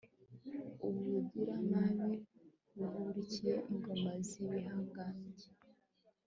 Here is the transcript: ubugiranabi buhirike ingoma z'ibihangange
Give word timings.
ubugiranabi 0.85 2.15
buhirike 2.79 3.51
ingoma 3.73 4.11
z'ibihangange 4.27 5.47